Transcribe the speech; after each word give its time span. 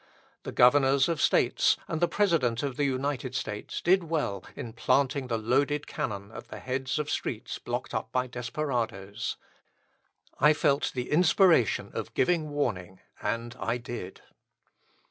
The 0.41 0.51
governors 0.51 1.07
of 1.07 1.21
States 1.21 1.77
and 1.87 2.01
the 2.01 2.07
President 2.07 2.63
of 2.63 2.75
the 2.75 2.85
United 2.85 3.35
States 3.35 3.81
did 3.81 4.05
well 4.05 4.43
in 4.55 4.73
planting 4.73 5.27
the 5.27 5.37
loaded 5.37 5.85
cannon 5.85 6.31
at 6.31 6.47
the 6.47 6.57
head 6.57 6.89
of 6.97 7.07
streets 7.07 7.59
blocked 7.59 7.93
up 7.93 8.11
by 8.11 8.25
desperadoes. 8.25 9.37
I 10.39 10.53
felt 10.53 10.93
the 10.95 11.11
inspiration 11.11 11.91
of 11.93 12.15
giving 12.15 12.49
warning, 12.49 12.99
and 13.21 13.55
I 13.59 13.77
did. 13.77 14.21